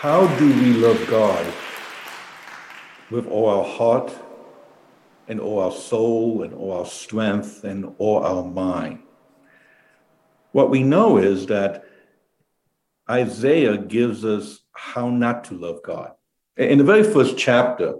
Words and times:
How 0.00 0.28
do 0.38 0.46
we 0.46 0.74
love 0.74 1.08
God 1.08 1.44
with 3.10 3.26
all 3.26 3.48
our 3.48 3.64
heart 3.64 4.16
and 5.26 5.40
all 5.40 5.58
our 5.58 5.72
soul 5.72 6.44
and 6.44 6.54
all 6.54 6.70
our 6.70 6.86
strength 6.86 7.64
and 7.64 7.96
all 7.98 8.22
our 8.22 8.44
mind? 8.44 9.00
What 10.52 10.70
we 10.70 10.84
know 10.84 11.16
is 11.18 11.46
that 11.46 11.84
Isaiah 13.10 13.76
gives 13.76 14.24
us 14.24 14.60
how 14.70 15.10
not 15.10 15.42
to 15.46 15.54
love 15.54 15.82
God. 15.82 16.12
In 16.56 16.78
the 16.78 16.84
very 16.84 17.02
first 17.02 17.36
chapter, 17.36 17.94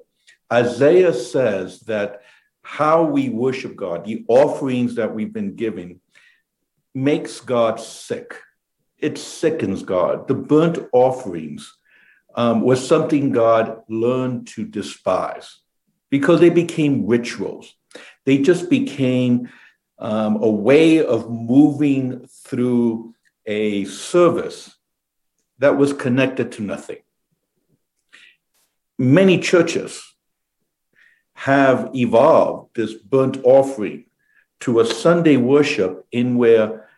Isaiah 0.53 1.13
says 1.13 1.81
that 1.81 2.21
how 2.63 3.03
we 3.03 3.29
worship 3.29 3.75
God, 3.75 4.05
the 4.05 4.25
offerings 4.29 4.95
that 4.95 5.13
we've 5.13 5.33
been 5.33 5.57
giving, 5.57 5.99
makes 6.95 7.41
God 7.41 7.81
sick. 7.81 8.37
It 8.99 9.19
sickens 9.19 9.83
God. 9.83 10.29
The 10.29 10.35
burnt 10.35 10.79
offerings 10.93 11.75
um, 12.39 12.61
was 12.61 12.87
something 12.87 13.33
God 13.33 13.83
learned 13.89 14.47
to 14.55 14.65
despise 14.65 15.59
because 16.09 16.39
they 16.39 16.51
became 16.51 17.05
rituals. 17.05 17.75
They 18.27 18.39
just 18.39 18.71
became 18.71 19.49
um, 19.99 20.37
a 20.41 20.49
way 20.49 21.05
of 21.05 21.29
moving 21.29 22.29
through 22.45 23.17
a 23.45 23.87
service 23.87 24.73
that 25.59 25.77
was 25.77 25.93
connected 25.93 26.53
to 26.53 26.63
nothing. 26.63 26.99
Many 28.97 29.41
churches 29.41 30.01
have 31.35 31.91
evolved 31.93 32.77
this 32.77 32.95
burnt 32.95 33.39
offering 33.43 34.05
to 34.61 34.79
a 34.79 34.87
Sunday 34.87 35.37
worship 35.37 36.07
in 36.13 36.37
where 36.37 36.89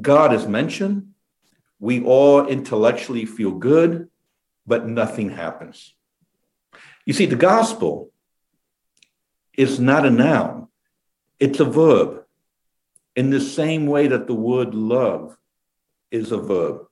God 0.00 0.34
is 0.34 0.48
mentioned. 0.48 1.12
We 1.78 2.02
all 2.02 2.48
intellectually 2.48 3.24
feel 3.24 3.52
good, 3.52 4.09
but 4.70 4.86
nothing 4.86 5.30
happens. 5.30 5.94
You 7.04 7.12
see, 7.12 7.26
the 7.26 7.34
gospel 7.34 8.12
is 9.58 9.80
not 9.80 10.06
a 10.06 10.10
noun, 10.10 10.68
it's 11.40 11.58
a 11.58 11.64
verb, 11.64 12.22
in 13.16 13.30
the 13.30 13.40
same 13.40 13.86
way 13.86 14.06
that 14.06 14.28
the 14.28 14.34
word 14.34 14.72
love 14.72 15.36
is 16.12 16.30
a 16.30 16.38
verb. 16.38 16.86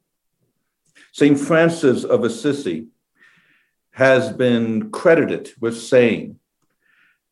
St. 1.12 1.38
Francis 1.38 2.02
of 2.02 2.24
Assisi 2.24 2.88
has 3.92 4.32
been 4.32 4.90
credited 4.90 5.52
with 5.60 5.80
saying 5.80 6.40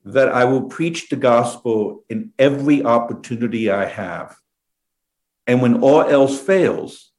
that 0.05 0.28
I 0.28 0.44
will 0.44 0.69
preach 0.69 1.08
the 1.08 1.16
gospel 1.16 2.05
in 2.08 2.33
every 2.38 2.84
opportunity 2.84 3.69
I 3.69 3.86
have. 3.86 4.36
And 5.48 5.60
when 5.60 5.83
all 5.83 6.03
else 6.03 6.41
fails, 6.41 7.10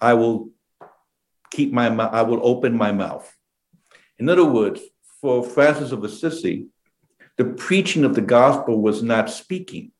I 0.00 0.14
will 0.14 0.51
keep 1.52 1.72
my 1.72 1.90
mouth, 1.90 2.12
I 2.12 2.22
will 2.22 2.40
open 2.42 2.76
my 2.76 2.92
mouth. 2.92 3.30
In 4.18 4.28
other 4.28 4.44
words, 4.44 4.80
for 5.20 5.42
Francis 5.42 5.92
of 5.92 6.02
Assisi, 6.02 6.66
the 7.36 7.44
preaching 7.44 8.04
of 8.04 8.14
the 8.14 8.20
gospel 8.20 8.80
was 8.80 9.02
not 9.02 9.30
speaking. 9.30 9.92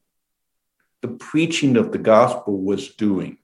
The 1.03 1.09
preaching 1.09 1.77
of 1.77 1.93
the 1.93 1.99
gospel 1.99 2.61
was 2.61 2.95
doing. 2.95 3.39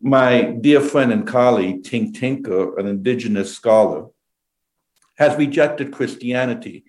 My 0.00 0.42
dear 0.42 0.80
friend 0.80 1.12
and 1.12 1.26
colleague, 1.26 1.82
Tink 1.82 2.18
Tinker, 2.18 2.78
an 2.78 2.86
indigenous 2.86 3.54
scholar, 3.54 4.06
has 5.16 5.36
rejected 5.36 5.92
Christianity 5.92 6.84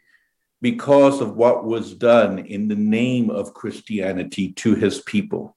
because 0.62 1.22
of 1.22 1.36
what 1.36 1.66
was 1.66 1.94
done 1.94 2.40
in 2.40 2.67
the 2.67 2.75
name 2.75 3.30
of 3.30 3.53
Christianity 3.53 4.52
to 4.53 4.75
his 4.75 5.02
people. 5.02 5.56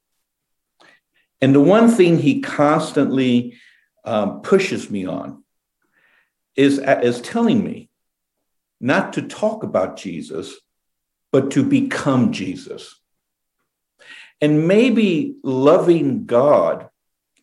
And 1.40 1.54
the 1.54 1.60
one 1.60 1.90
thing 1.90 2.18
he 2.18 2.40
constantly 2.40 3.58
um, 4.04 4.42
pushes 4.42 4.90
me 4.90 5.06
on 5.06 5.42
is, 6.56 6.78
is 6.78 7.20
telling 7.20 7.62
me 7.62 7.88
not 8.80 9.12
to 9.14 9.22
talk 9.22 9.62
about 9.62 9.96
Jesus, 9.96 10.54
but 11.30 11.50
to 11.52 11.62
become 11.62 12.32
Jesus. 12.32 12.98
And 14.40 14.66
maybe 14.66 15.36
loving 15.44 16.26
God, 16.26 16.88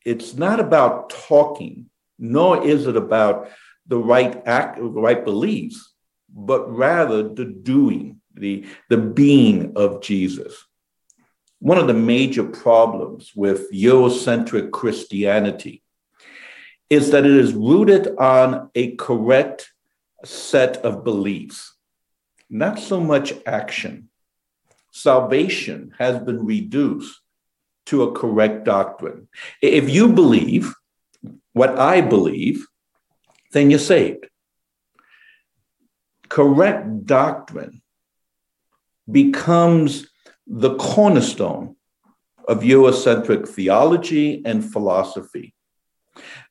it's 0.05 0.33
not 0.33 0.59
about 0.59 1.09
talking, 1.09 1.89
nor 2.19 2.65
is 2.65 2.87
it 2.87 2.97
about 2.97 3.49
the 3.87 3.97
right 3.97 4.45
act, 4.45 4.77
the 4.77 4.83
right 4.83 5.23
beliefs, 5.23 5.93
but 6.29 6.69
rather 6.69 7.23
the 7.23 7.45
doing, 7.45 8.19
the, 8.33 8.65
the 8.89 8.97
being 8.97 9.73
of 9.75 10.01
Jesus. 10.01 10.65
One 11.59 11.77
of 11.77 11.87
the 11.87 11.93
major 11.93 12.43
problems 12.43 13.31
with 13.35 13.71
Eurocentric 13.71 14.71
Christianity 14.71 15.83
is 16.89 17.11
that 17.11 17.25
it 17.25 17.31
is 17.31 17.53
rooted 17.53 18.15
on 18.17 18.69
a 18.73 18.95
correct 18.95 19.71
set 20.25 20.77
of 20.77 21.03
beliefs, 21.03 21.75
not 22.49 22.79
so 22.79 22.99
much 22.99 23.33
action. 23.45 24.09
Salvation 24.91 25.93
has 25.99 26.19
been 26.19 26.45
reduced 26.45 27.21
to 27.85 28.03
a 28.03 28.11
correct 28.11 28.65
doctrine. 28.65 29.27
If 29.61 29.89
you 29.89 30.09
believe 30.09 30.73
what 31.53 31.77
I 31.77 32.01
believe, 32.01 32.65
then 33.51 33.69
you're 33.69 33.79
saved. 33.79 34.27
Correct 36.27 37.05
doctrine 37.05 37.81
becomes 39.09 40.07
the 40.45 40.75
cornerstone 40.75 41.75
of 42.47 42.61
Eurocentric 42.61 43.47
theology 43.47 44.43
and 44.45 44.71
philosophy 44.71 45.53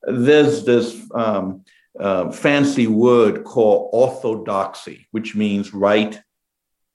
there's 0.02 0.64
this 0.64 1.00
um, 1.14 1.64
uh, 1.98 2.30
fancy 2.30 2.86
word 2.86 3.44
called 3.44 3.90
orthodoxy, 3.92 5.08
which 5.10 5.34
means 5.34 5.74
right 5.74 6.20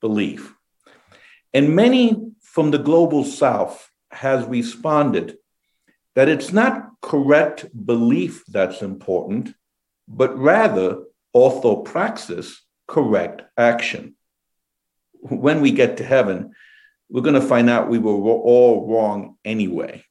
belief. 0.02 0.54
And 1.54 1.76
many 1.76 2.32
from 2.42 2.72
the 2.72 2.78
global 2.78 3.24
south 3.24 3.90
has 4.12 4.46
responded 4.46 5.38
that 6.16 6.30
it's 6.30 6.54
not 6.54 6.90
correct 7.02 7.66
belief 7.86 8.44
that's 8.48 8.82
important, 8.82 9.54
but 10.08 10.38
rather 10.38 11.04
orthopraxis, 11.36 12.56
correct 12.88 13.42
action. 13.58 14.16
When 15.22 15.62
we 15.62 15.72
get 15.72 15.98
to 15.98 16.04
heaven, 16.04 16.54
we're 17.10 17.22
going 17.22 17.40
to 17.40 17.42
find 17.42 17.70
out 17.70 17.90
we 17.90 18.00
were 18.00 18.14
all 18.14 18.88
wrong 18.88 19.38
anyway. 19.44 20.04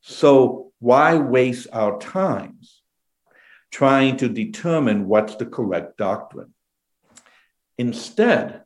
So 0.00 0.71
why 0.82 1.14
waste 1.14 1.68
our 1.72 1.96
times 2.00 2.82
trying 3.70 4.16
to 4.16 4.28
determine 4.28 5.06
what's 5.06 5.36
the 5.36 5.46
correct 5.46 5.96
doctrine? 5.96 6.52
Instead, 7.78 8.62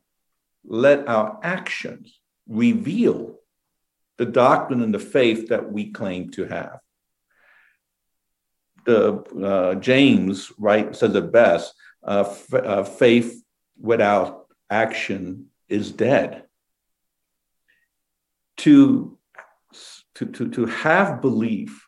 let 0.65 1.07
our 1.09 1.39
actions 1.43 2.19
reveal 2.49 3.39
the 4.17 4.25
doctrine 4.25 4.83
and 4.83 4.95
the 4.95 4.99
faith 4.99 5.49
that 5.49 5.71
we 5.71 5.91
claim 5.91 6.31
to 6.31 6.47
have. 6.47 6.79
The, 8.87 9.17
uh, 9.45 9.75
James 9.75 10.51
right 10.59 10.97
says 10.97 11.15
it 11.15 11.31
best: 11.31 11.75
uh, 12.03 12.25
f- 12.27 12.55
uh, 12.55 12.85
faith 12.85 13.45
without 13.79 14.47
action 14.71 15.49
is 15.69 15.93
dead. 15.93 16.45
To, 18.59 19.19
to, 20.15 20.25
to, 20.25 20.49
to 20.49 20.67
have 20.67 21.21
belief 21.21 21.86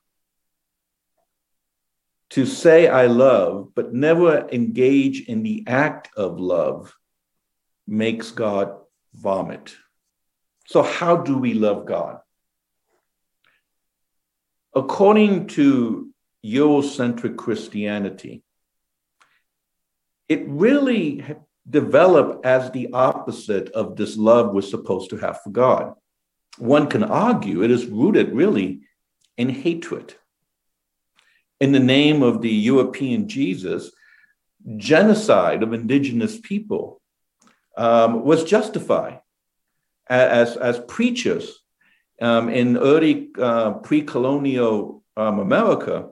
to 2.31 2.44
say 2.44 2.89
I 2.89 3.06
love, 3.06 3.72
but 3.75 3.94
never 3.94 4.49
engage 4.50 5.28
in 5.28 5.43
the 5.43 5.65
act 5.66 6.11
of 6.16 6.39
love, 6.39 6.94
makes 7.87 8.31
God 8.31 8.75
vomit. 9.15 9.75
So, 10.66 10.83
how 10.83 11.16
do 11.16 11.39
we 11.39 11.55
love 11.55 11.87
God? 11.87 12.19
According 14.75 15.47
to 15.49 16.11
Eurocentric 16.44 17.37
Christianity, 17.37 18.42
it 20.28 20.47
really 20.47 21.24
developed 21.69 22.45
as 22.45 22.71
the 22.71 22.92
opposite 22.92 23.71
of 23.71 23.97
this 23.97 24.16
love 24.16 24.53
we're 24.53 24.60
supposed 24.60 25.10
to 25.10 25.16
have 25.16 25.41
for 25.42 25.51
God. 25.51 25.95
One 26.59 26.89
can 26.89 27.04
argue 27.04 27.63
it 27.63 27.71
is 27.71 27.86
rooted 27.86 28.34
really 28.34 28.83
in 29.39 29.48
hatred 29.48 30.15
in 31.60 31.72
the 31.72 31.81
name 31.81 32.22
of 32.22 32.41
the 32.41 32.51
European 32.51 33.28
Jesus, 33.28 33.91
genocide 34.77 35.63
of 35.63 35.72
indigenous 35.72 36.39
people 36.41 37.01
um, 37.77 38.25
was 38.25 38.45
justified 38.45 39.21
as, 40.09 40.57
as 40.57 40.81
preachers 40.81 41.63
um, 42.21 42.49
in 42.49 42.77
early 42.77 43.31
uh, 43.39 43.72
pre 43.75 44.03
colonial 44.03 45.03
um, 45.16 45.39
America 45.39 46.09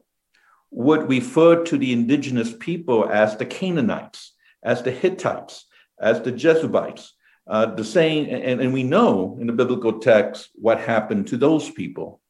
would 0.71 1.09
refer 1.09 1.65
to 1.65 1.79
the 1.79 1.93
indigenous 1.93 2.55
people 2.59 3.09
as 3.09 3.37
the 3.37 3.47
Canaanites, 3.47 4.33
as 4.63 4.83
the 4.83 4.91
Hittites, 4.91 5.67
as 6.01 6.21
the 6.21 6.33
Jebusites. 6.33 7.13
Uh, 7.49 7.67
the 7.67 7.85
same, 7.85 8.27
and, 8.29 8.61
and 8.61 8.73
we 8.73 8.83
know 8.83 9.39
in 9.41 9.47
the 9.47 9.53
biblical 9.53 10.01
text 10.01 10.51
what 10.55 10.81
happened 10.81 11.29
to 11.29 11.37
those 11.37 11.71
people. 11.71 12.21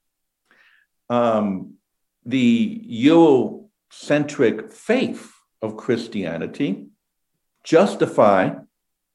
Um, 1.09 1.77
the 2.27 2.83
Eurocentric 2.91 4.73
faith 4.73 5.33
of 5.63 5.77
Christianity 5.77 6.89
justify 7.63 8.51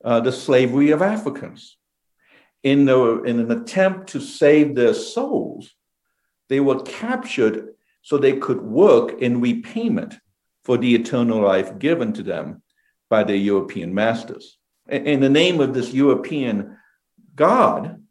uh, 0.04 0.22
the 0.22 0.32
slavery 0.32 0.92
of 0.92 1.02
Africans. 1.02 1.78
In, 2.64 2.86
the, 2.86 3.24
in 3.24 3.40
an 3.40 3.52
attempt 3.52 4.10
to 4.10 4.22
save 4.22 4.76
their 4.76 4.94
souls, 4.94 5.72
they 6.48 6.60
were 6.60 6.82
captured 6.84 7.70
so 8.02 8.18
they 8.18 8.38
could 8.38 8.62
work 8.62 9.22
in 9.22 9.42
repayment 9.42 10.16
for 10.64 10.78
the 10.78 10.96
eternal 10.96 11.42
life 11.42 11.80
given 11.80 12.14
to 12.14 12.24
them 12.24 12.62
by 13.10 13.24
their 13.24 13.36
European 13.36 13.94
masters. 13.94 14.58
In 14.88 15.20
the 15.20 15.30
name 15.30 15.60
of 15.60 15.74
this 15.74 15.94
European 15.94 16.78
God, 17.36 18.02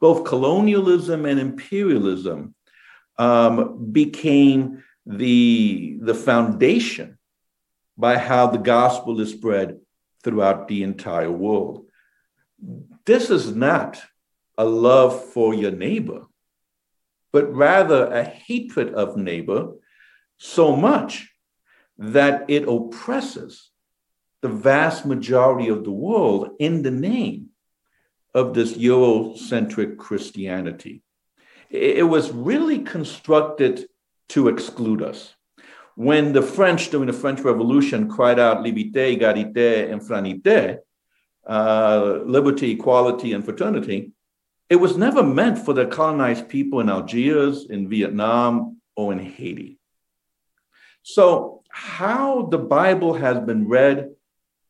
both 0.00 0.24
colonialism 0.24 1.24
and 1.26 1.38
imperialism 1.38 2.54
um, 3.18 3.90
became 3.92 4.82
the, 5.06 5.98
the 6.00 6.14
foundation 6.14 7.18
by 7.96 8.18
how 8.18 8.46
the 8.46 8.58
gospel 8.58 9.20
is 9.20 9.30
spread 9.30 9.78
throughout 10.22 10.68
the 10.68 10.82
entire 10.82 11.30
world. 11.30 11.86
This 13.04 13.30
is 13.30 13.54
not 13.54 14.00
a 14.56 14.64
love 14.64 15.24
for 15.30 15.54
your 15.54 15.72
neighbor, 15.72 16.26
but 17.32 17.52
rather 17.52 18.06
a 18.06 18.22
hatred 18.24 18.94
of 18.94 19.16
neighbor 19.16 19.72
so 20.38 20.76
much 20.76 21.30
that 21.98 22.44
it 22.48 22.68
oppresses 22.68 23.70
the 24.40 24.48
vast 24.48 25.06
majority 25.06 25.68
of 25.68 25.84
the 25.84 25.92
world 25.92 26.50
in 26.58 26.82
the 26.82 26.90
name 26.90 27.50
of 28.34 28.54
this 28.54 28.72
Eurocentric 28.72 29.96
Christianity. 29.98 31.02
It 31.72 32.06
was 32.06 32.30
really 32.30 32.80
constructed 32.80 33.86
to 34.28 34.48
exclude 34.48 35.02
us. 35.02 35.34
When 35.94 36.34
the 36.34 36.42
French, 36.42 36.90
during 36.90 37.06
the 37.06 37.14
French 37.14 37.40
Revolution, 37.40 38.10
cried 38.10 38.38
out 38.38 38.58
liberté, 38.58 39.18
égalité, 39.18 39.90
and 39.90 40.02
fraternité, 40.02 40.78
uh, 41.46 42.20
liberty, 42.26 42.72
equality, 42.72 43.32
and 43.32 43.42
fraternity, 43.42 44.12
it 44.68 44.76
was 44.76 44.98
never 44.98 45.22
meant 45.22 45.58
for 45.58 45.72
the 45.72 45.86
colonized 45.86 46.48
people 46.48 46.80
in 46.80 46.90
Algiers, 46.90 47.66
in 47.68 47.88
Vietnam, 47.88 48.78
or 48.94 49.12
in 49.12 49.18
Haiti. 49.18 49.78
So, 51.02 51.62
how 51.70 52.42
the 52.50 52.58
Bible 52.58 53.14
has 53.14 53.40
been 53.40 53.66
read 53.66 54.10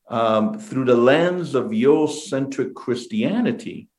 um, 0.07 0.57
through 0.57 0.85
the 0.85 0.95
lens 0.95 1.53
of 1.53 1.71
Eurocentric 1.71 2.73
Christianity 2.73 3.89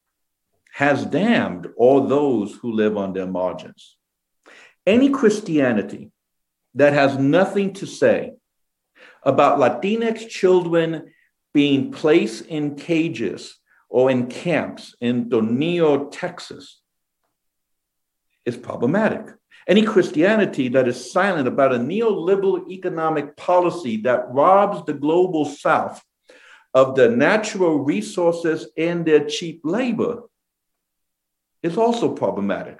has 0.75 1.06
damned 1.06 1.69
all 1.76 2.09
those 2.09 2.53
who 2.56 2.73
live 2.73 2.97
on 2.97 3.12
their 3.12 3.29
margins. 3.29 3.97
Any 4.85 5.09
Christianity 5.09 6.11
that 6.75 6.93
has 6.93 7.17
nothing 7.17 7.75
to 7.75 7.87
say 7.87 8.32
about 9.23 9.61
Latinx 9.61 10.29
children 10.29 11.12
being 11.53 11.93
placed 11.93 12.47
in 12.47 12.75
cages 12.75 13.56
or 13.88 14.11
in 14.11 14.26
camps 14.26 14.97
in 15.00 15.31
Tornillo, 15.31 16.11
Texas, 16.11 16.82
is 18.44 18.56
problematic. 18.56 19.32
Any 19.69 19.82
Christianity 19.82 20.67
that 20.70 20.88
is 20.88 21.12
silent 21.12 21.47
about 21.47 21.73
a 21.73 21.79
neoliberal 21.79 22.69
economic 22.69 23.37
policy 23.37 23.99
that 23.99 24.27
robs 24.31 24.85
the 24.87 24.94
global 24.94 25.44
south 25.44 26.03
of 26.75 26.97
the 26.97 27.09
natural 27.09 27.79
resources 27.79 28.67
and 28.77 29.06
their 29.06 29.25
cheap 29.25 29.61
labor 29.62 30.25
is 31.64 31.78
also 31.78 32.12
problematic. 32.12 32.78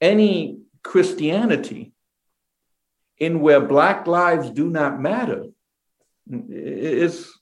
Any 0.00 0.60
Christianity 0.82 1.92
in 3.18 3.40
where 3.40 3.60
Black 3.60 4.06
lives 4.06 4.50
do 4.50 4.68
not 4.68 5.00
matter 5.00 5.46
is 6.28 7.32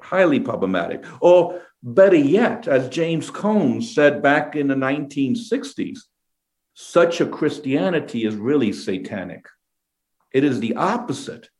highly 0.00 0.40
problematic. 0.40 1.04
Or 1.20 1.60
better 1.82 2.16
yet, 2.16 2.66
as 2.66 2.88
James 2.88 3.28
Cone 3.28 3.82
said 3.82 4.22
back 4.22 4.56
in 4.56 4.68
the 4.68 4.74
1960s, 4.74 5.98
such 6.72 7.20
a 7.20 7.26
Christianity 7.26 8.24
is 8.24 8.36
really 8.36 8.72
satanic. 8.72 9.46
It 10.32 10.44
is 10.44 10.60
the 10.60 10.76
opposite 10.76 11.50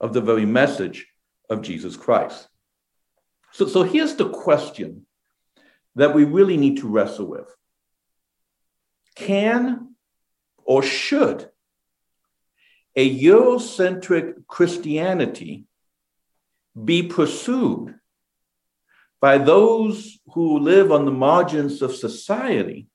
of 0.00 0.12
the 0.12 0.20
very 0.20 0.46
message 0.46 1.06
of 1.48 1.62
Jesus 1.62 1.96
Christ. 1.96 2.48
So, 3.52 3.68
so 3.68 3.84
here's 3.84 4.16
the 4.16 4.30
question 4.30 5.06
that 5.94 6.14
we 6.14 6.24
really 6.24 6.56
need 6.56 6.78
to 6.78 6.88
wrestle 6.88 7.26
with 7.26 7.54
Can 9.14 9.94
or 10.64 10.82
should 10.82 11.48
a 12.94 13.22
Eurocentric 13.22 14.46
Christianity 14.46 15.64
be 16.82 17.02
pursued 17.02 17.94
by 19.20 19.38
those 19.38 20.18
who 20.34 20.58
live 20.58 20.90
on 20.90 21.04
the 21.04 21.10
margins 21.10 21.80
of 21.80 21.94
society 21.94 22.88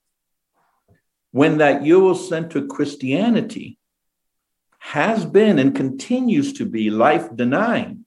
when 1.32 1.58
that 1.60 1.82
Eurocentric 1.82 2.68
Christianity 2.68 3.78
has 4.80 5.26
been 5.26 5.60
and 5.60 5.76
continues 5.76 6.54
to 6.54 6.66
be 6.66 6.90
life 6.90 7.36
denying 7.36 8.06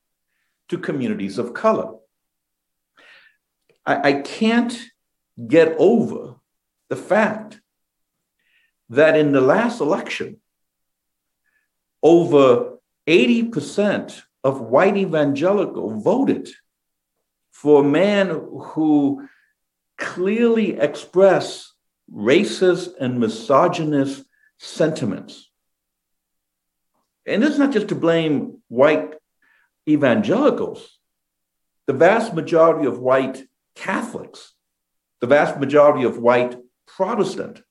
to 0.69 0.79
communities 0.79 1.39
of 1.39 1.55
color. 1.55 2.00
I, 3.91 4.09
I, 4.11 4.13
can't 4.23 4.79
get 5.49 5.75
over 5.79 6.37
the 6.89 6.97
fact 6.97 7.61
that 8.91 9.17
in 9.17 9.33
the 9.33 9.41
last 9.41 9.81
election, 9.81 10.41
over 12.01 12.79
80% 13.09 14.23
of 14.45 14.61
white 14.61 14.97
evangelical 14.97 16.01
voted 16.01 16.49
for 17.51 17.81
a 17.81 17.89
man 17.89 18.29
who 18.29 19.29
clearly 19.99 20.79
expressed 20.79 21.75
racist 22.13 22.91
and 23.01 23.19
misogynist 23.19 24.25
sentiments. 24.59 25.51
And 27.27 27.43
it's 27.43 27.59
not 27.59 27.73
just 27.73 27.89
to 27.89 27.95
blame 27.97 28.63
white 28.69 29.15
evangelicals. 29.89 30.99
The 31.87 31.93
vast 31.93 32.35
majority 32.35 32.87
of 32.87 33.01
white 33.01 33.45
Catholics, 33.81 34.53
the 35.21 35.27
vast 35.27 35.59
majority 35.59 36.05
of 36.05 36.19
white 36.19 36.55
Protestant, 36.87 37.63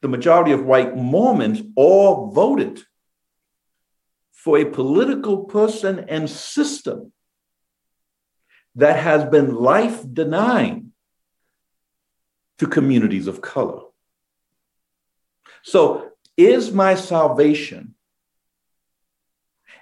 the 0.00 0.08
majority 0.08 0.52
of 0.52 0.64
white 0.64 0.96
Mormons 0.96 1.60
all 1.76 2.30
voted 2.30 2.80
for 4.32 4.56
a 4.56 4.64
political 4.64 5.44
person 5.44 5.98
and 6.08 6.30
system 6.30 7.12
that 8.74 8.98
has 8.98 9.26
been 9.26 9.54
life 9.54 10.02
denying 10.10 10.92
to 12.56 12.66
communities 12.66 13.26
of 13.26 13.42
color. 13.42 13.82
So, 15.62 16.10
is 16.38 16.72
my 16.72 16.94
salvation 16.94 17.94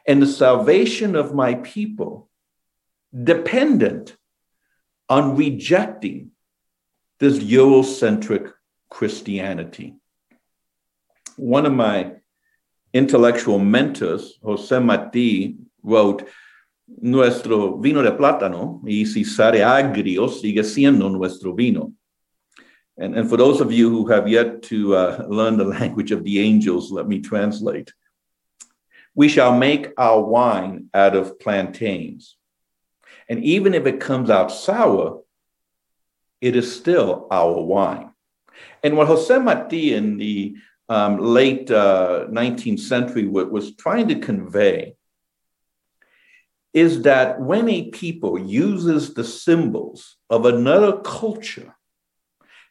and 0.08 0.20
the 0.20 0.26
salvation 0.26 1.14
of 1.14 1.34
my 1.34 1.54
people 1.54 2.28
dependent 3.14 4.16
on 5.08 5.36
rejecting 5.36 6.30
this 7.18 7.38
Eurocentric 7.38 8.52
Christianity? 8.90 9.96
One 11.36 11.66
of 11.66 11.72
my 11.72 12.12
intellectual 12.92 13.58
mentors, 13.58 14.38
Jose 14.42 14.78
Marti, 14.78 15.56
wrote, 15.82 16.28
Nuestro 17.00 17.76
vino 17.76 18.02
de 18.02 18.12
plátano, 18.12 18.80
y 18.82 19.04
si 19.04 19.22
sale 19.22 19.62
agrio, 19.62 20.26
sigue 20.28 20.64
siendo 20.64 21.10
nuestro 21.10 21.52
vino. 21.52 21.92
And, 22.96 23.14
and 23.14 23.28
for 23.28 23.36
those 23.36 23.60
of 23.60 23.70
you 23.70 23.90
who 23.90 24.06
have 24.06 24.26
yet 24.26 24.62
to 24.64 24.96
uh, 24.96 25.26
learn 25.28 25.58
the 25.58 25.64
language 25.78 26.12
of 26.12 26.24
the 26.24 26.40
angels, 26.40 26.90
let 26.90 27.06
me 27.06 27.20
translate. 27.20 27.92
We 29.14 29.28
shall 29.28 29.56
make 29.56 29.92
our 29.98 30.22
wine 30.22 30.88
out 30.94 31.14
of 31.14 31.38
plantains. 31.38 32.37
And 33.28 33.44
even 33.44 33.74
if 33.74 33.86
it 33.86 34.00
comes 34.00 34.30
out 34.30 34.50
sour, 34.50 35.22
it 36.40 36.56
is 36.56 36.74
still 36.74 37.26
our 37.30 37.60
wine. 37.60 38.10
And 38.82 38.96
what 38.96 39.08
Jose 39.08 39.38
Marti 39.38 39.94
in 39.94 40.16
the 40.16 40.56
um, 40.88 41.18
late 41.18 41.70
uh, 41.70 42.26
19th 42.30 42.80
century 42.80 43.26
was 43.26 43.76
trying 43.76 44.08
to 44.08 44.18
convey 44.18 44.94
is 46.72 47.02
that 47.02 47.40
when 47.40 47.68
a 47.68 47.90
people 47.90 48.38
uses 48.38 49.14
the 49.14 49.24
symbols 49.24 50.16
of 50.30 50.46
another 50.46 51.00
culture 51.00 51.74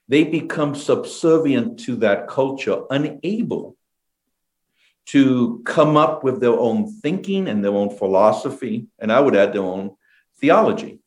they 0.08 0.24
become 0.24 0.74
subservient 0.74 1.80
to 1.80 1.98
that 1.98 2.28
culture, 2.28 2.84
unable 2.90 3.76
to 5.08 5.62
come 5.66 5.98
up 5.98 6.24
with 6.24 6.40
their 6.40 6.58
own 6.58 6.92
thinking 7.02 7.48
and 7.48 7.64
their 7.64 7.74
own 7.74 7.90
philosophy, 7.90 8.88
and 9.00 9.12
I 9.12 9.20
would 9.20 9.36
add 9.36 9.54
their 9.54 9.64
own 9.64 9.96
theology. 10.40 11.00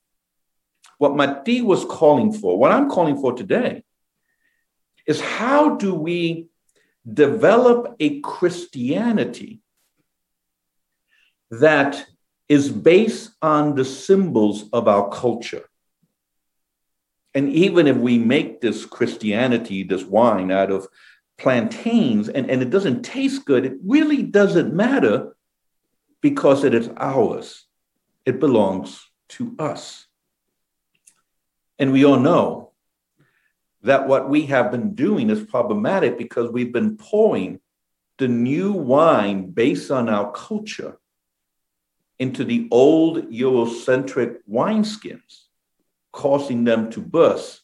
What 0.98 1.16
Marti 1.16 1.62
was 1.62 1.84
calling 1.84 2.32
for, 2.32 2.58
what 2.58 2.72
I'm 2.72 2.90
calling 2.90 3.16
for 3.16 3.32
today, 3.32 3.84
is 5.06 5.20
how 5.20 5.76
do 5.76 5.94
we 5.94 6.48
develop 7.10 7.96
a 7.98 8.20
Christianity 8.20 9.60
that 11.50 12.06
is 12.48 12.68
based 12.68 13.30
on 13.40 13.74
the 13.74 13.84
symbols 13.84 14.68
of 14.72 14.88
our 14.88 15.08
culture. 15.08 15.68
And 17.34 17.48
even 17.52 17.86
if 17.86 17.96
we 17.96 18.18
make 18.18 18.60
this 18.60 18.84
Christianity, 18.84 19.84
this 19.84 20.02
wine 20.02 20.50
out 20.50 20.70
of 20.70 20.88
plantains, 21.38 22.28
and, 22.28 22.50
and 22.50 22.60
it 22.60 22.70
doesn't 22.70 23.02
taste 23.02 23.44
good, 23.44 23.64
it 23.64 23.74
really 23.84 24.22
doesn't 24.22 24.74
matter 24.74 25.36
because 26.20 26.64
it 26.64 26.74
is 26.74 26.90
ours. 26.96 27.66
It 28.26 28.40
belongs 28.40 29.00
to 29.30 29.54
us. 29.58 30.06
And 31.78 31.92
we 31.92 32.04
all 32.04 32.18
know 32.18 32.72
that 33.82 34.06
what 34.06 34.28
we 34.28 34.46
have 34.46 34.70
been 34.70 34.94
doing 34.94 35.30
is 35.30 35.42
problematic 35.42 36.18
because 36.18 36.50
we've 36.50 36.72
been 36.72 36.96
pouring 36.96 37.60
the 38.18 38.28
new 38.28 38.72
wine 38.72 39.50
based 39.50 39.90
on 39.90 40.08
our 40.08 40.30
culture 40.32 40.98
into 42.18 42.44
the 42.44 42.68
old 42.70 43.30
Eurocentric 43.30 44.36
wineskins, 44.48 45.46
causing 46.12 46.64
them 46.64 46.90
to 46.90 47.00
burst, 47.00 47.62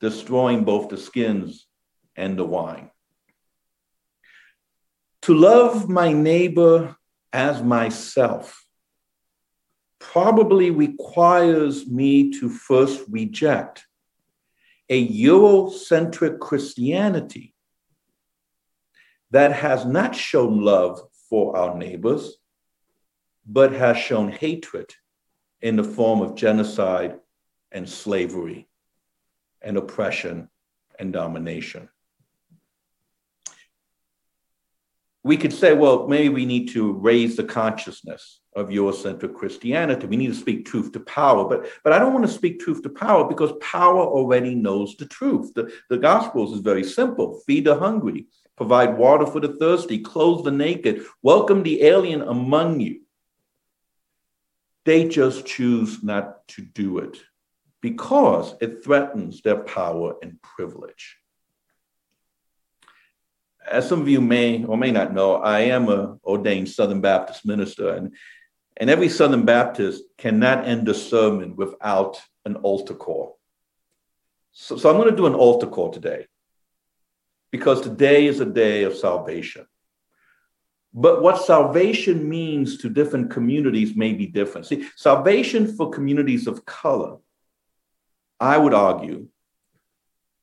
destroying 0.00 0.64
both 0.64 0.88
the 0.88 0.96
skins 0.96 1.66
and 2.16 2.36
the 2.36 2.44
wine. 2.44 2.90
To 5.22 5.34
love 5.34 5.88
my 5.88 6.12
neighbor 6.12 6.96
as 7.32 7.62
myself 7.62 8.67
probably 9.98 10.70
requires 10.70 11.86
me 11.86 12.30
to 12.38 12.48
first 12.48 13.02
reject 13.08 13.86
a 14.88 15.08
Eurocentric 15.08 16.38
Christianity 16.38 17.54
that 19.30 19.52
has 19.52 19.84
not 19.84 20.14
shown 20.14 20.62
love 20.62 21.00
for 21.28 21.56
our 21.56 21.76
neighbors, 21.76 22.36
but 23.46 23.72
has 23.72 23.98
shown 23.98 24.30
hatred 24.30 24.94
in 25.60 25.76
the 25.76 25.84
form 25.84 26.22
of 26.22 26.34
genocide 26.34 27.18
and 27.72 27.88
slavery 27.88 28.68
and 29.60 29.76
oppression 29.76 30.48
and 30.98 31.12
domination. 31.12 31.88
We 35.22 35.36
could 35.36 35.52
say, 35.52 35.74
well, 35.74 36.08
maybe 36.08 36.30
we 36.30 36.46
need 36.46 36.68
to 36.70 36.92
raise 36.92 37.36
the 37.36 37.44
consciousness 37.44 38.40
of 38.58 38.68
Eurocentric 38.68 39.34
Christianity. 39.34 40.06
We 40.06 40.16
need 40.16 40.28
to 40.28 40.34
speak 40.34 40.66
truth 40.66 40.92
to 40.92 41.00
power. 41.00 41.48
But, 41.48 41.68
but 41.84 41.92
I 41.92 41.98
don't 41.98 42.12
want 42.12 42.26
to 42.26 42.32
speak 42.32 42.60
truth 42.60 42.82
to 42.82 42.88
power 42.88 43.28
because 43.28 43.52
power 43.60 44.00
already 44.00 44.54
knows 44.54 44.96
the 44.96 45.06
truth. 45.06 45.54
The, 45.54 45.72
the 45.88 45.98
Gospels 45.98 46.52
is 46.52 46.60
very 46.60 46.84
simple 46.84 47.40
feed 47.46 47.64
the 47.64 47.76
hungry, 47.76 48.26
provide 48.56 48.98
water 48.98 49.26
for 49.26 49.40
the 49.40 49.54
thirsty, 49.56 49.98
clothe 49.98 50.44
the 50.44 50.50
naked, 50.50 51.04
welcome 51.22 51.62
the 51.62 51.82
alien 51.82 52.22
among 52.22 52.80
you. 52.80 53.02
They 54.84 55.08
just 55.08 55.46
choose 55.46 56.02
not 56.02 56.48
to 56.48 56.62
do 56.62 56.98
it 56.98 57.18
because 57.80 58.54
it 58.60 58.82
threatens 58.82 59.42
their 59.42 59.58
power 59.58 60.14
and 60.22 60.40
privilege. 60.42 61.18
As 63.70 63.86
some 63.86 64.00
of 64.00 64.08
you 64.08 64.22
may 64.22 64.64
or 64.64 64.78
may 64.78 64.90
not 64.90 65.12
know, 65.12 65.34
I 65.34 65.60
am 65.60 65.88
an 65.90 66.18
ordained 66.24 66.70
Southern 66.70 67.02
Baptist 67.02 67.44
minister, 67.44 67.90
and 67.90 68.14
and 68.78 68.88
every 68.88 69.08
Southern 69.08 69.44
Baptist 69.44 70.04
cannot 70.16 70.66
end 70.66 70.88
a 70.88 70.94
sermon 70.94 71.56
without 71.56 72.22
an 72.44 72.56
altar 72.56 72.94
call. 72.94 73.38
So, 74.52 74.76
so 74.76 74.88
I'm 74.88 74.96
going 74.96 75.10
to 75.10 75.16
do 75.16 75.26
an 75.26 75.34
altar 75.34 75.66
call 75.66 75.90
today 75.90 76.26
because 77.50 77.80
today 77.80 78.26
is 78.26 78.38
a 78.38 78.46
day 78.46 78.84
of 78.84 78.96
salvation. 78.96 79.66
But 80.94 81.22
what 81.22 81.44
salvation 81.44 82.28
means 82.28 82.78
to 82.78 82.88
different 82.88 83.30
communities 83.30 83.96
may 83.96 84.12
be 84.12 84.26
different. 84.26 84.66
See, 84.66 84.88
salvation 84.96 85.76
for 85.76 85.90
communities 85.90 86.46
of 86.46 86.64
color, 86.64 87.18
I 88.40 88.56
would 88.56 88.74
argue, 88.74 89.26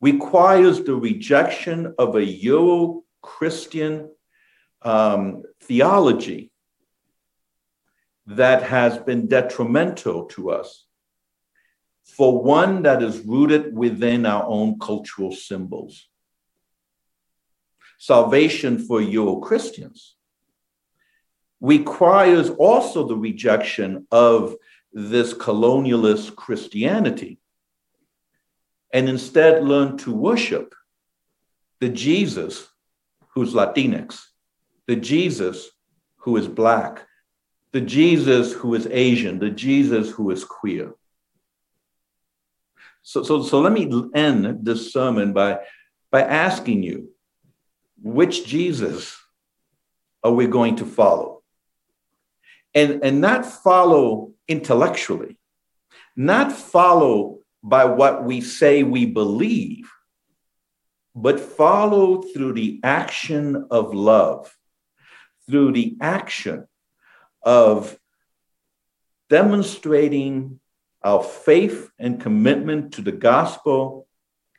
requires 0.01 0.83
the 0.83 0.95
rejection 0.95 1.95
of 1.97 2.15
a 2.15 2.23
Euro 2.23 3.03
Christian 3.21 4.11
um, 4.81 5.43
theology 5.63 6.51
that 8.27 8.63
has 8.63 8.97
been 8.97 9.27
detrimental 9.27 10.25
to 10.25 10.51
us 10.51 10.85
for 12.03 12.41
one 12.41 12.83
that 12.83 13.01
is 13.01 13.19
rooted 13.21 13.75
within 13.75 14.25
our 14.25 14.45
own 14.45 14.79
cultural 14.79 15.31
symbols. 15.31 16.07
Salvation 17.97 18.77
for 18.77 19.01
Euro 19.01 19.37
Christians 19.37 20.15
requires 21.61 22.49
also 22.51 23.07
the 23.07 23.17
rejection 23.17 24.05
of 24.11 24.55
this 24.93 25.33
colonialist 25.33 26.35
Christianity 26.35 27.39
and 28.93 29.09
instead 29.09 29.63
learn 29.63 29.97
to 29.97 30.13
worship 30.13 30.73
the 31.79 31.89
Jesus 31.89 32.67
who's 33.29 33.53
Latinx, 33.53 34.21
the 34.87 34.95
Jesus 34.95 35.69
who 36.17 36.37
is 36.37 36.47
Black, 36.47 37.04
the 37.75 37.81
Jesus 37.81 38.53
who 38.53 38.73
is 38.73 38.87
Asian, 38.89 39.37
the 39.37 39.49
Jesus 39.49 40.09
who 40.09 40.31
is 40.31 40.45
queer. 40.45 40.95
So, 43.03 43.21
so, 43.21 43.43
so 43.43 43.59
let 43.59 43.73
me 43.73 43.91
end 44.15 44.65
this 44.65 44.93
sermon 44.93 45.33
by, 45.33 45.59
by 46.09 46.21
asking 46.21 46.83
you 46.83 47.09
which 48.01 48.45
Jesus 48.45 49.17
are 50.23 50.31
we 50.31 50.47
going 50.47 50.77
to 50.77 50.85
follow? 50.85 51.43
And, 52.73 53.03
and 53.03 53.19
not 53.19 53.45
follow 53.45 54.31
intellectually, 54.47 55.37
not 56.15 56.53
follow 56.53 57.39
by 57.61 57.83
what 57.83 58.23
we 58.23 58.39
say 58.39 58.83
we 58.83 59.05
believe, 59.05 59.91
but 61.13 61.41
follow 61.41 62.21
through 62.21 62.53
the 62.53 62.79
action 62.85 63.67
of 63.69 63.93
love, 63.93 64.55
through 65.49 65.73
the 65.73 65.97
action 65.99 66.69
of 67.45 67.97
demonstrating 69.29 70.59
our 71.03 71.23
faith 71.23 71.91
and 71.99 72.19
commitment 72.19 72.93
to 72.93 73.01
the 73.01 73.11
gospel, 73.11 74.07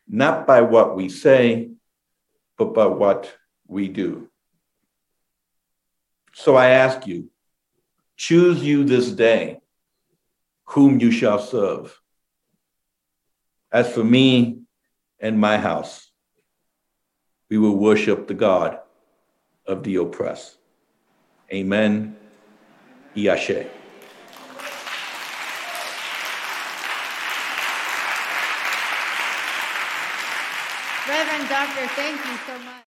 not 0.08 0.46
by 0.46 0.60
what 0.60 0.94
we 0.96 1.08
say, 1.08 1.70
but 2.56 2.72
by 2.72 2.86
what 2.86 3.34
we 3.66 3.88
do. 3.88 4.30
So 6.32 6.54
I 6.54 6.68
ask 6.68 7.06
you, 7.06 7.30
choose 8.16 8.62
you 8.62 8.84
this 8.84 9.10
day 9.10 9.60
whom 10.66 11.00
you 11.00 11.10
shall 11.10 11.40
serve. 11.40 12.00
As 13.72 13.92
for 13.92 14.04
me 14.04 14.60
and 15.18 15.40
my 15.40 15.58
house, 15.58 16.10
we 17.50 17.58
will 17.58 17.76
worship 17.76 18.28
the 18.28 18.34
God 18.34 18.78
of 19.66 19.82
the 19.82 19.96
oppressed. 19.96 20.56
Amen 21.52 22.16
Yashe. 23.16 23.66
Reverend 31.08 31.48
Doctor, 31.48 31.86
thank 31.94 32.18
you 32.26 32.36
so 32.46 32.58
much. 32.64 32.82